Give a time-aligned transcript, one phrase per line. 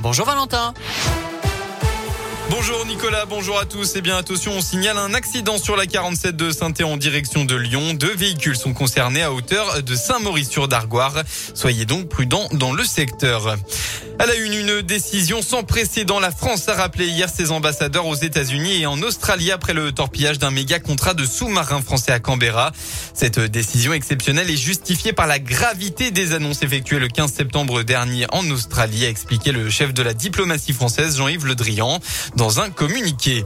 [0.00, 0.74] Bonjour Valentin.
[2.48, 3.96] Bonjour Nicolas, bonjour à tous.
[3.96, 7.44] Et eh bien attention, on signale un accident sur la 47 de saint en direction
[7.44, 7.94] de Lyon.
[7.94, 11.24] Deux véhicules sont concernés à hauteur de Saint-Maurice-sur-Dargoire.
[11.54, 13.56] Soyez donc prudents dans le secteur.
[14.18, 16.20] Elle a eu une décision sans précédent.
[16.20, 20.38] La France a rappelé hier ses ambassadeurs aux États-Unis et en Australie après le torpillage
[20.38, 22.72] d'un méga contrat de sous-marin français à Canberra.
[23.12, 28.26] Cette décision exceptionnelle est justifiée par la gravité des annonces effectuées le 15 septembre dernier
[28.32, 32.00] en Australie, a expliqué le chef de la diplomatie française Jean-Yves Le Drian
[32.36, 33.44] dans un communiqué.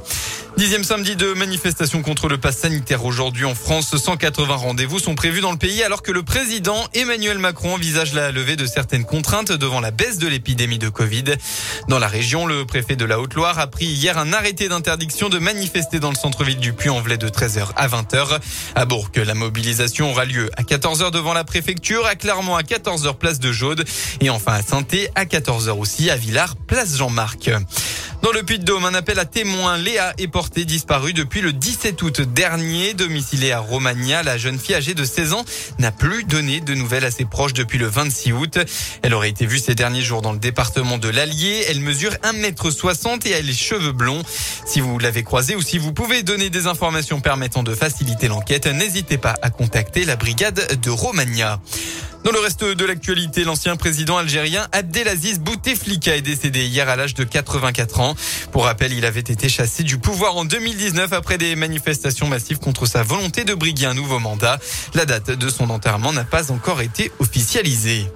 [0.56, 3.96] Dixième samedi de manifestation contre le pass sanitaire aujourd'hui en France.
[3.96, 8.32] 180 rendez-vous sont prévus dans le pays alors que le président Emmanuel Macron envisage la
[8.32, 11.24] levée de certaines contraintes devant la baisse de l'épidémie de Covid.
[11.88, 15.38] Dans la région, le préfet de la Haute-Loire a pris hier un arrêté d'interdiction de
[15.38, 18.40] manifester dans le centre-ville du Puy-en-Velay de 13h à 20h.
[18.74, 23.16] À Bourg, la mobilisation aura lieu à 14h devant la préfecture, à Clermont à 14h
[23.16, 23.84] place de Jaude
[24.20, 24.80] et enfin à saint
[25.14, 27.50] à 14h aussi à Villars place Jean-Marc.
[28.22, 29.78] Dans le Puy-de-Dôme, un appel à témoins.
[29.78, 32.92] Léa est portée disparue depuis le 17 août dernier.
[32.92, 35.44] Domicilée à Romagna, la jeune fille âgée de 16 ans
[35.78, 38.58] n'a plus donné de nouvelles à ses proches depuis le 26 août.
[39.02, 41.64] Elle aurait été vue ces derniers jours dans le département de l'Allier.
[41.70, 44.22] Elle mesure 1m60 et a les cheveux blonds.
[44.66, 48.66] Si vous l'avez croisée ou si vous pouvez donner des informations permettant de faciliter l'enquête,
[48.66, 51.58] n'hésitez pas à contacter la brigade de Romagna.
[52.22, 57.14] Dans le reste de l'actualité, l'ancien président algérien Abdelaziz Bouteflika est décédé hier à l'âge
[57.14, 58.14] de 84 ans.
[58.52, 62.84] Pour rappel, il avait été chassé du pouvoir en 2019 après des manifestations massives contre
[62.84, 64.58] sa volonté de briguer un nouveau mandat.
[64.94, 68.06] La date de son enterrement n'a pas encore été officialisée.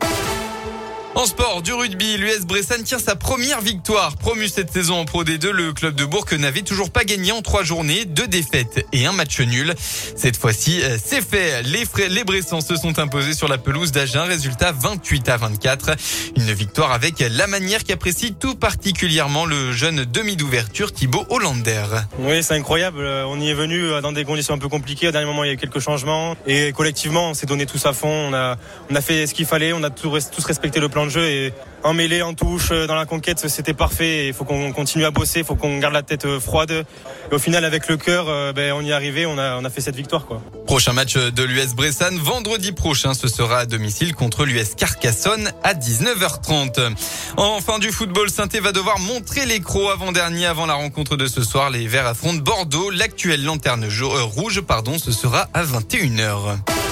[1.17, 4.17] En sport, du rugby, l'US Bressan tient sa première victoire.
[4.17, 7.41] Promu cette saison en Pro D2, le club de Bourg n'avait toujours pas gagné en
[7.41, 9.75] trois journées, deux défaites et un match nul.
[10.17, 11.63] Cette fois-ci, euh, c'est fait.
[11.63, 15.91] Les, les Bressans se sont imposés sur la pelouse d'Agen, résultat 28 à 24.
[16.37, 21.87] Une victoire avec la manière qu'apprécie tout particulièrement le jeune demi d'ouverture Thibaut Hollander.
[22.19, 22.99] Oui, c'est incroyable.
[23.01, 25.07] Euh, on y est venu euh, dans des conditions un peu compliquées.
[25.09, 27.87] Au dernier moment, il y a eu quelques changements et collectivement, on s'est donné tous
[27.87, 28.33] à fond.
[28.91, 29.73] On a fait ce qu'il fallait.
[29.73, 30.09] On a tous
[30.45, 31.53] respecté le plan de jeu et
[31.85, 34.29] en mêlée, en touche, euh, dans la conquête, c'était parfait.
[34.29, 36.87] Il faut qu'on continue à bosser, il faut qu'on garde la tête euh, froide.
[37.31, 39.71] Au final, avec le cœur, euh, ben, on y est arrivé, on a, on a
[39.71, 40.25] fait cette victoire.
[40.25, 40.41] Quoi.
[40.67, 45.75] Prochain match de l'US Bressan, vendredi prochain, ce sera à domicile contre l'US Carcassonne à
[45.75, 46.95] 19h30.
[47.37, 51.27] En fin du football, saint va devoir montrer les crocs avant-dernier avant la rencontre de
[51.27, 51.69] ce soir.
[51.69, 52.89] Les Verts affrontent Bordeaux.
[52.89, 56.84] L'actuelle lanterne rouge, pardon, ce sera à 21h.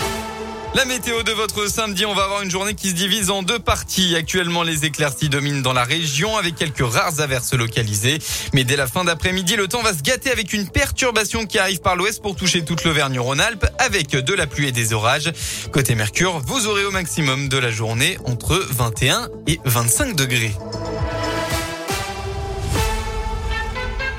[0.74, 3.58] La météo de votre samedi, on va avoir une journée qui se divise en deux
[3.58, 4.16] parties.
[4.16, 8.18] Actuellement, les éclaircies dominent dans la région avec quelques rares averses localisées.
[8.54, 11.80] Mais dès la fin d'après-midi, le temps va se gâter avec une perturbation qui arrive
[11.80, 15.30] par l'ouest pour toucher toute l'Auvergne-Rhône-Alpes avec de la pluie et des orages.
[15.72, 20.54] Côté Mercure, vous aurez au maximum de la journée entre 21 et 25 degrés.